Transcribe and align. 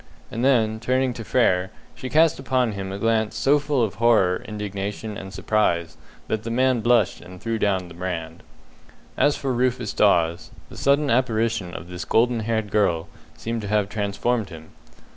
and 0.31 0.43
then, 0.43 0.79
turning 0.79 1.13
to 1.13 1.23
Frere, 1.23 1.69
she 1.93 2.09
cast 2.09 2.39
upon 2.39 2.71
him 2.71 2.91
a 2.91 2.97
glance 2.97 3.35
so 3.35 3.59
full 3.59 3.83
of 3.83 3.93
horror, 4.01 4.43
indignation, 4.47 5.15
and 5.15 5.31
surprise, 5.31 5.95
that 6.27 6.41
the 6.41 6.49
man 6.49 6.79
blushed 6.79 7.21
and 7.21 7.39
threw 7.39 7.59
down 7.59 7.87
the 7.87 7.93
brand. 7.93 8.41
As 9.15 9.37
for 9.37 9.53
Rufus 9.53 9.93
Dawes, 9.93 10.49
the 10.69 10.75
sudden 10.75 11.11
apparition 11.11 11.75
of 11.75 11.87
this 11.87 12.03
golden 12.03 12.39
haired 12.39 12.71
girl 12.71 13.09
seemed 13.37 13.61
to 13.61 13.67
have 13.67 13.89
transformed 13.89 14.49
him. 14.49 14.71